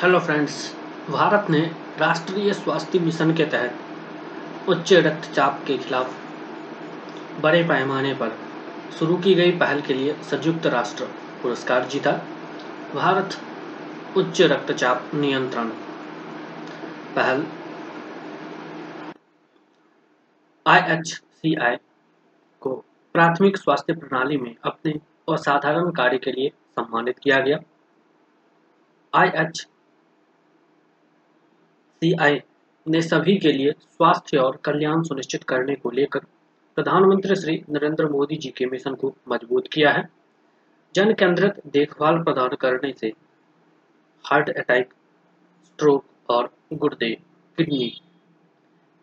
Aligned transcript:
Hello 0.00 0.18
friends 0.20 0.54
Bharat 1.10 1.46
ने 1.50 1.58
राष्ट्रीय 1.98 2.52
स्वास्थ्य 2.52 2.98
मिशन 2.98 3.32
के 3.34 3.44
तहत 3.44 4.68
उच्च 4.68 4.92
रक्तचाप 4.92 5.62
के 5.66 5.76
खिलाफ 5.78 6.16
बड़े 7.40 7.62
पैमाने 7.62 8.12
पर 8.14 8.32
शुरू 8.98 9.16
की 9.16 9.34
गई 9.34 9.52
पहल 9.58 9.80
के 9.80 9.94
लिए 9.94 10.14
संयुक्त 10.22 10.66
राष्ट्र 10.66 11.04
पुरस्कार 11.42 11.86
जीता। 11.86 12.12
भारत 12.94 13.36
उच्च 14.16 14.40
रक्तचाप 14.42 15.10
नियंत्रण 15.14 15.68
पहल 17.14 17.44
आईएचसीआई 20.66 21.76
को 22.62 22.74
प्राथमिक 23.14 23.56
स्वास्थ्य 23.56 23.94
प्रणाली 23.94 24.36
में 24.36 24.54
अपने 24.64 24.92
असाधारण 25.28 25.90
कार्य 25.92 26.18
के 26.18 26.32
लिए 26.32 26.48
सम्मानित 26.48 27.18
किया 27.18 27.40
गया। 27.40 27.58
आई 29.12 29.28
एच 29.44 29.66
सीआई 32.02 32.40
ने 32.86 33.00
सभी 33.02 33.36
के 33.36 33.52
लिए 33.52 33.72
स्वास्थ्य 33.72 34.38
और 34.38 34.56
कल्याण 34.56 35.02
सुनिश्चित 35.02 35.44
करने 35.44 35.74
को 35.74 35.90
लेकर 35.90 36.18
प्रधानमंत्री 36.76 37.36
श्री 37.36 37.64
नरेंद्र 37.70 38.08
मोदी 38.08 38.36
जी 38.36 38.48
के 38.48 38.66
मिशन 38.66 38.94
को 38.94 39.14
मज़बूत 39.28 39.68
किया 39.72 39.92
है। 39.92 40.08
जन 40.94 41.12
केंद्रित 41.12 41.60
देखभाल 41.66 42.22
प्रदान 42.22 42.56
करने 42.60 42.92
से 42.92 43.12
हार्ट 44.24 44.50
अटैक, 44.50 44.92
स्ट्रोक 45.64 46.04
और 46.28 46.50
गुर्दे 46.72 47.10
किडनी 47.58 47.88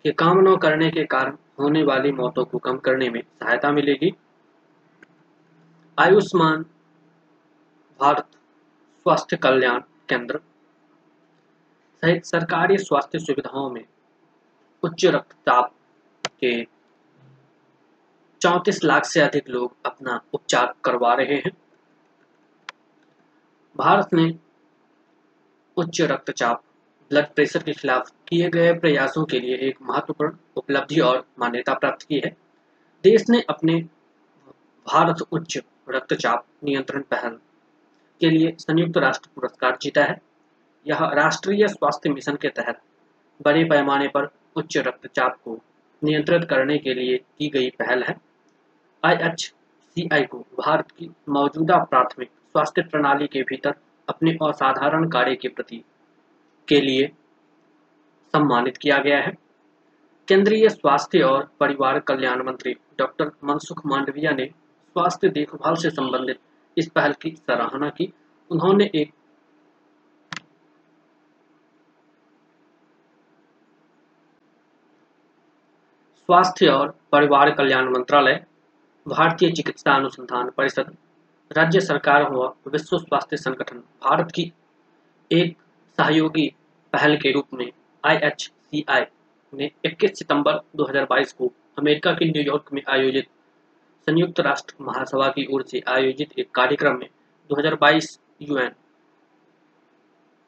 के 0.05 0.11
काम 0.11 0.39
न 0.39 0.55
करने 0.57 0.89
के 0.91 1.03
कारण 1.05 1.37
होने 1.59 1.83
वाली 1.83 2.11
मौतों 2.11 2.45
को 2.45 2.57
कम 2.57 2.77
करने 2.77 3.09
में 3.09 3.21
सहायता 3.21 3.71
मिलेगी। 3.71 4.13
आयुष्मान 5.97 6.65
भारत 7.99 8.27
स्वास्थ्य 9.05 9.37
कल्याण 9.37 9.79
केंद्र 10.09 10.39
सहित 12.03 12.25
सरकारी 12.25 12.77
स्वास्थ्य 12.77 13.19
सुविधाओं 13.19 13.69
में 13.69 13.85
उच्च 14.83 15.05
रक्तचाप 15.05 15.73
के 16.39 16.67
34 18.41 18.83
लाख 18.83 19.05
से 19.05 19.21
अधिक 19.21 19.49
लोग 19.49 19.75
अपना 19.85 20.21
उपचार 20.33 20.73
करवा 20.83 21.13
रहे 21.13 21.35
हैं। 21.35 21.51
भारत 23.77 24.09
ने 24.13 24.35
उच्च 25.77 26.01
रक्तचाप 26.01 26.63
ब्लड 27.09 27.25
प्रेशर 27.25 27.63
के 27.63 27.73
खिलाफ 27.73 28.11
किए 28.27 28.49
गए 28.49 28.73
प्रयासों 28.73 29.25
के 29.25 29.39
लिए 29.39 29.55
एक 29.55 29.77
महत्वपूर्ण 29.81 30.37
उपलब्धि 30.55 30.99
और 30.99 31.27
मान्यता 31.39 31.73
प्राप्त 31.73 32.07
की 32.07 32.21
है। 32.25 32.37
देश 33.03 33.29
ने 33.29 33.41
अपने 33.49 33.79
भारत 34.87 35.21
उच्च 35.31 35.59
रक्तचाप 35.89 36.45
नियंत्रण 36.63 37.01
पहल 37.01 37.39
के 38.19 38.29
लिए 38.29 38.55
संयुक्त 38.59 38.97
राष्ट्र 38.97 39.29
पुरस्कार 39.35 39.77
जीता 39.81 40.03
है। 40.03 40.32
यह 40.85 41.03
राष्ट्रीय 41.13 41.67
स्वास्थ्य 41.67 42.09
मिशन 42.09 42.35
के 42.35 42.49
तहत 42.49 42.81
बड़े 43.41 43.63
पैमाने 43.63 44.07
पर 44.07 44.27
उच्च 44.55 44.77
रक्तचाप 44.77 45.37
को 45.45 45.59
नियंत्रित 46.01 46.43
करने 46.43 46.77
के 46.77 46.93
लिए 46.93 47.17
की 47.17 47.47
गई 47.49 47.69
पहल 47.69 48.03
है। 48.03 48.15
आई 49.03 50.23
को 50.23 50.39
भारत 50.59 50.91
की 50.91 51.09
मौजूदा 51.29 51.77
प्राथमिक 51.83 52.29
स्वास्थ्य 52.51 52.81
प्रणाली 52.81 53.27
के 53.27 53.41
भीतर 53.41 53.73
अपने 54.09 54.31
असाधारण 54.43 55.07
कार्य 55.09 55.35
के 55.35 55.47
प्रति 55.47 55.83
के 56.67 56.79
लिए 56.81 57.07
सम्मानित 58.33 58.77
किया 58.77 58.97
गया 58.97 59.17
है। 59.17 59.31
केंद्रीय 60.27 60.69
स्वास्थ्य 60.69 61.21
और 61.21 61.49
परिवार 61.59 61.99
कल्याण 61.99 62.45
मंत्री 62.45 62.75
डॉक्टर 62.97 63.31
मनसुख 63.43 63.81
मांडविया 63.85 64.31
ने 64.31 64.45
स्वास्थ्य 64.45 65.29
देखभाल 65.29 65.75
से 65.75 65.89
संबंधित 65.89 66.39
इस 66.77 66.89
पहल 66.89 67.13
की 67.13 67.31
सराहना 67.31 67.89
की। 67.89 68.11
उन्होंने 68.51 68.89
एक 68.95 69.13
स्वास्थ्य 76.29 76.67
और 76.67 76.93
परिवार 77.11 77.49
कल्याण 77.51 77.89
मंत्रालय, 77.89 78.43
भारतीय 79.05 79.51
चिकित्सा 79.51 79.95
अनुसंधान 79.95 80.49
परिषद, 80.49 80.95
राज्य 81.51 81.79
सरकार 81.79 82.23
व 82.31 82.45
विश्व 82.67 82.97
स्वास्थ्य 82.97 83.37
संगठन, 83.37 83.77
भारत 83.77 84.31
की 84.31 84.51
एक 85.31 85.57
सहयोगी 85.97 86.47
पहल 86.93 87.17
के 87.17 87.31
रूप 87.31 87.53
में 87.53 87.71
आईएचसीआई 88.03 89.05
ने 89.53 89.71
21 89.85 90.15
सितंबर 90.15 90.59
2022 90.75 91.31
को 91.31 91.51
अमेरिका 91.79 92.13
के 92.13 92.29
न्यूयॉर्क 92.31 92.73
में 92.73 92.81
आयोजित 92.89 93.27
संयुक्त 94.07 94.39
राष्ट्र 94.39 94.75
महासभा 94.81 95.27
की 95.27 95.45
ओर 95.53 95.65
से 95.67 95.83
आयोजित 95.87 96.39
एक 96.39 96.51
कार्यक्रम 96.55 96.97
में 96.97 97.07
2022 97.49 98.17
UN 98.41 98.71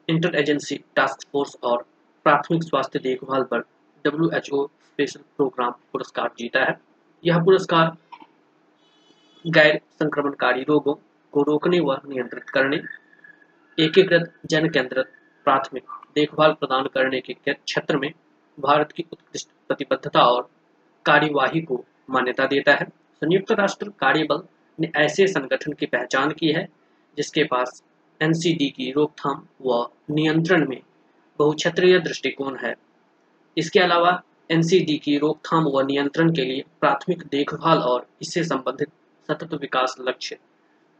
inter 0.08 0.34
agency 0.34 0.84
task 0.96 1.28
force 1.32 1.56
और 1.62 1.86
प्राथमिक 2.26 2.62
स्वास्थ्य 2.62 2.98
देखभाल 2.98 3.42
पर 3.42 3.64
डब्ल्यू 4.04 4.66
स्पेशल 4.84 5.20
प्रोग्राम 5.36 5.70
पुरस्कार 5.92 6.30
जीता 6.38 6.64
है। 6.64 6.78
यह 7.24 7.38
पुरस्कार 7.38 7.96
गैर 9.44 9.80
संक्रमणकारी 9.92 10.62
रोगों 10.62 10.94
को 11.32 11.42
रोकने 11.42 11.80
व 11.80 11.96
नियंत्रित 12.08 12.50
करने, 12.50 12.76
एकीकृत 13.78 14.32
जन 14.46 14.68
केंद्रित 14.68 15.06
प्राथमिक 15.46 15.84
देखभाल 16.14 16.52
प्रदान 16.52 16.86
करने 16.86 17.20
के 17.20 17.32
क्षेत्र 17.32 17.96
में 17.96 18.10
भारत 18.58 18.92
की 18.92 19.04
उत्कृष्ट 19.12 19.48
प्रतिबद्धता 19.68 20.22
और 20.22 20.48
कार्यवाही 21.04 21.60
को 21.60 21.84
मान्यता 22.10 22.46
देता 22.46 22.72
है। 22.72 22.86
संयुक्त 23.22 23.52
राष्ट्र 23.52 23.88
कार्यबल 23.88 24.42
ने 24.78 24.90
ऐसे 24.96 25.26
संगठन 25.26 25.72
की 25.72 25.86
पहचान 25.86 26.30
की 26.30 26.52
है, 26.52 26.68
जिसके 27.16 27.44
पास 27.44 27.82
एनसीडी 28.20 28.68
की 28.70 28.90
रोकथाम 28.92 29.46
व 29.62 29.86
नियंत्रण 30.10 30.68
में 30.68 30.80
बहुक्षेत्रीय 31.38 31.98
दृष्टिकोण 31.98 32.56
है। 32.56 32.74
इसके 33.56 33.80
अलावा 33.80 34.22
एनसीडी 34.50 34.96
की 34.98 35.16
रोकथाम 35.18 35.64
व 35.64 35.80
नियंत्रण 35.80 36.32
के 36.32 36.44
लिए 36.44 36.64
प्राथमिक 36.80 37.22
देखभाल 37.22 37.78
और 37.78 38.06
इससे 38.22 38.44
संबंधित 38.44 38.88
सतत 39.28 39.54
विकास 39.54 39.96
लक्ष्य 40.00 40.36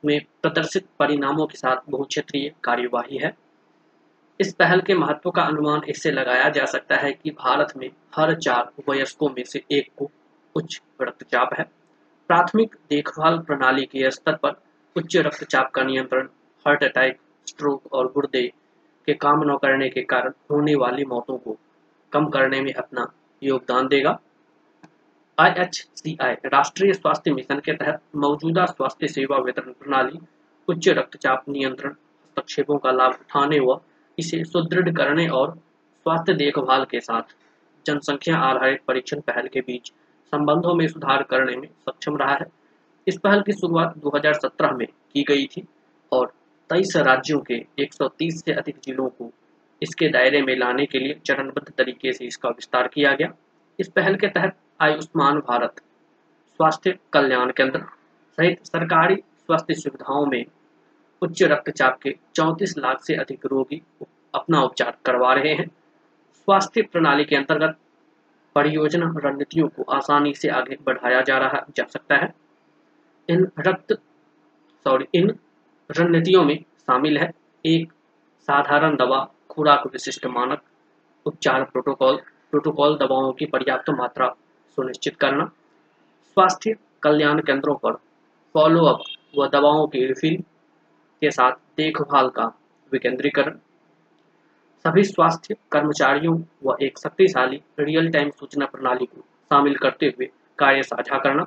में 0.04 0.20
प्रदर्शित 0.42 0.86
परिणामों 0.98 1.46
के 1.46 1.58
साथ 1.58 1.76
बहुक्षेत्रीय 1.90 2.52
कार्यवाही 2.64 3.18
है। 3.18 3.32
इस 4.40 4.52
पहल 4.54 4.80
के 4.80 4.94
महत्व 4.94 5.30
का 5.30 5.42
अनुमान 5.42 5.82
इससे 5.88 6.10
लगाया 6.10 6.48
जा 6.48 6.64
सकता 6.64 6.96
है 6.96 7.12
कि 7.12 7.30
भारत 7.30 7.72
में 7.76 7.88
हर 8.16 8.34
चार 8.34 8.70
वयस्कों 8.88 9.28
में 9.28 9.44
से 9.44 9.62
एक 9.72 9.88
को 9.98 10.10
उच्च 10.54 10.80
रक्तचाप 11.02 11.54
है। 11.58 11.64
प्राथमिक 12.28 12.76
देखभाल 12.90 13.38
प्रणाली 13.38 13.84
के 13.84 14.10
स्तर 14.10 14.34
पर 14.34 14.60
उच्च 14.96 15.16
रक्तचाप 15.16 15.70
का 15.70 15.82
नियंत्रण, 15.82 16.28
हार्ट 16.66 16.84
अटैक, 16.84 17.18
स्ट्रोक 17.46 17.92
और 17.92 18.12
गुर्दे 18.12 18.42
के 19.06 19.14
काम 19.14 19.42
न 19.44 19.56
करने 19.56 19.88
के 19.88 20.02
कारण 20.02 20.32
होने 20.50 20.74
वाली 20.74 21.04
मौतों 21.04 21.38
को 21.38 21.58
कम 22.16 22.26
करने 22.28 22.60
में 22.60 22.72
अपना 22.74 23.06
योगदान 23.42 23.88
देगा। 23.88 24.18
आई 25.38 26.34
राष्ट्रीय 26.46 26.92
स्वास्थ्य 26.92 27.30
मिशन 27.30 27.58
के 27.60 27.72
तहत 27.72 28.00
मौजूदा 28.16 28.64
स्वास्थ्य 28.66 29.08
सेवा 29.08 29.38
वितरण 29.38 29.72
प्रणाली, 29.72 30.18
उच्च 30.68 30.88
रक्तचाप 30.88 31.48
नियंत्रण, 31.48 31.90
हस्तक्षेपों 31.90 32.78
का 32.78 32.90
लाभ 32.90 33.12
उठाने 33.12 33.58
व 33.60 33.78
इसे 34.18 34.42
सुदृढ़ 34.44 34.90
करने 34.90 35.28
और 35.30 35.54
स्वास्थ्य 36.06 36.34
देखभाल 36.34 36.84
के 36.84 37.00
साथ 37.00 37.36
जनसंख्या 37.86 38.36
आधारित 38.40 38.80
परीक्षण 38.88 39.20
पहल 39.20 39.48
के 39.48 39.60
बीच 39.60 39.92
संबंधों 40.32 40.74
में 40.74 40.86
सुधार 40.88 41.22
करने 41.22 41.56
में 41.56 41.68
सक्षम 41.68 42.16
रहा 42.16 42.34
है। 42.34 42.46
इस 43.06 43.18
पहल 43.18 43.42
की 43.42 43.52
शुरुआत 43.52 43.98
2017 43.98 44.72
में 44.72 44.86
की 44.86 45.22
गई 45.22 45.46
थी 45.46 45.66
और 46.12 46.32
23 46.70 46.96
राज्यों 46.96 47.40
के 47.40 47.64
130 47.78 48.42
से 48.44 48.52
अधिक 48.52 48.78
जिलों 48.84 49.08
को 49.08 49.32
इसके 49.82 50.08
दायरे 50.08 50.42
में 50.42 50.56
लाने 50.56 50.86
के 50.86 50.98
लिए 50.98 51.20
चरणबद्ध 51.26 51.68
तरीके 51.70 52.12
से 52.12 52.24
इसका 52.24 52.48
विस्तार 52.48 52.88
किया 52.88 53.12
गया। 53.12 53.32
इस 53.78 53.88
पहल 53.88 54.16
के 54.16 54.26
तहत 54.26 54.56
आयुष्मान 54.80 55.38
भारत 55.38 55.80
स्वास्थ्य 56.56 56.98
कल्याण 57.12 57.50
केंद्र 57.50 57.80
सहित 58.38 58.66
सरकारी 58.66 59.16
स्वास्थ्य 59.16 59.74
सुविधाओं 59.74 60.26
में 60.26 60.44
उच्च 61.22 61.42
रक्तचाप 61.42 61.98
के 62.02 62.14
34 62.34 62.78
लाख 62.78 63.02
से 63.04 63.14
अधिक 63.14 63.46
रोगी 63.46 63.82
अपना 64.34 64.62
उपचार 64.62 64.96
करवा 65.06 65.32
रहे 65.34 65.54
हैं। 65.54 65.66
स्वास्थ्य 66.34 66.82
प्रणाली 66.82 67.24
के 67.24 67.36
अंतर्गत 67.36 67.76
परियोजना 68.54 69.12
रणनीतियों 69.16 69.68
को 69.68 69.82
आसानी 69.82 70.34
से 70.34 70.48
आगे 70.48 70.76
बढ़ाया 70.86 71.20
जा 71.20 71.38
रहा, 71.38 71.64
जा 71.76 71.84
सकता 71.84 72.16
है। 72.16 72.34
इन 73.28 73.48
रक्त 73.58 73.92
सॉरी 74.84 75.06
इन 75.14 75.38
रणनीतियों 75.90 76.44
में 76.44 76.58
शामिल 76.58 77.18
है 77.18 77.30
एक 77.66 77.92
साधारण 78.40 78.96
दवा 78.96 79.28
खुराक 79.56 79.86
विशिष्ट 79.86 80.26
मानक, 80.26 80.60
उपचार 81.26 81.62
प्रोटोकॉल 81.64 82.16
प्रोटोकॉल 82.50 82.96
दवाओं 82.98 83.32
की 83.32 83.46
पर्याप्त 83.46 83.90
मात्रा 83.90 84.28
सुनिश्चित 84.78 85.16
करना। 85.16 85.44
स्वास्थ्य 86.24 86.74
कल्याण 87.02 87.40
केंद्रों 87.40 87.74
पर 87.74 87.92
फॉलोअप 88.54 89.02
व 89.38 89.46
दवाओं 89.48 89.86
की 89.86 90.04
रिफिल 90.06 90.36
के 91.22 91.30
साथ 91.30 91.52
देखभाल 91.76 92.28
का 92.28 92.44
विकेंद्रीकरण। 92.92 93.58
सभी 94.84 95.04
स्वास्थ्य 95.04 95.56
कर्मचारियों 95.72 96.38
व 96.64 96.76
एक 96.82 96.98
शक्तिशाली 96.98 97.60
रियल 97.78 98.10
टाइम 98.10 98.30
सूचना 98.30 98.66
प्रणाली 98.66 99.06
को 99.06 99.20
शामिल 99.20 99.76
करते 99.76 100.06
हुए 100.06 100.28
कार्य 100.58 100.82
साझा 100.82 101.18
करना, 101.18 101.46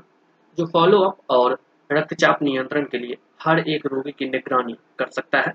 जो 0.58 0.66
फॉलोअप 0.66 1.18
और 1.30 1.58
रक्तचाप 1.92 2.42
नियंत्रण 2.42 2.86
के 2.86 2.98
लिए 2.98 3.18
हर 3.42 3.60
एक 3.60 3.86
रोगी 3.86 4.12
की 4.12 4.30
निगरानी 4.30 4.74
कर 5.00 5.08
सकता 5.08 5.42
है। 5.42 5.54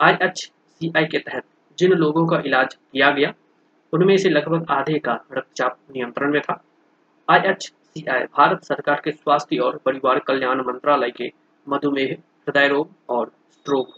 आई 0.00 0.14
एच 0.22 0.50
के 0.82 1.18
तहत 1.18 1.44
जिन 1.78 1.92
लोगों 1.92 2.26
का 2.26 2.42
इलाज 2.46 2.74
किया 2.74 3.10
गया, 3.10 3.32
उनमें 3.92 4.16
से 4.16 4.28
लगभग 4.28 4.70
आधे 4.70 4.98
का 4.98 5.12
रक्तचाप 5.32 5.78
नियंत्रण 5.96 6.32
में 6.32 6.40
था। 6.40 6.62
आई 7.28 7.40
भारत 8.00 8.62
सरकार 8.64 9.00
के 9.04 9.12
स्वास्थ्य 9.12 9.56
और 9.56 9.76
परिवार 9.76 10.18
कल्याण 10.18 10.60
मंत्रालय 10.60 11.10
के 11.10 11.30
मधुमेह, 11.66 12.16
हृदय 12.48 12.68
रोग 12.68 12.90
और 13.08 13.32
स्ट्रोक 13.52 13.88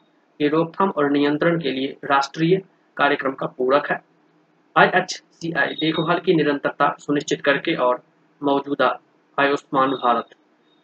के 0.41 0.49
रोकथाम 0.49 0.91
और 0.91 1.11
नियंत्रण 1.11 1.61
के 1.61 1.71
लिए 1.71 1.97
राष्ट्रीय 2.05 2.57
कार्यक्रम 2.97 3.33
का 3.33 3.47
पूरक 3.47 3.91
है। 3.91 4.01
आई 4.77 4.87
देखभाल 5.75 6.19
की 6.19 6.35
निरंतरता 6.35 6.95
सुनिश्चित 7.01 7.41
करके 7.41 7.75
और 7.75 8.03
मौजूदा 8.43 8.99
आयुष्मान 9.39 9.91
भारत 9.93 10.35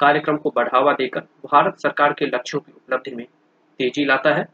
कार्यक्रम 0.00 0.36
को 0.36 0.52
बढ़ावा 0.56 0.92
देकर 0.92 1.20
भारत 1.20 1.78
सरकार 1.78 2.12
के 2.12 2.26
लक्ष्यों 2.26 2.60
की 2.60 2.72
उपलब्धि 2.72 3.14
में 3.14 3.26
तेज़ी 3.80 4.04
लाता 4.04 4.34
है। 4.34 4.46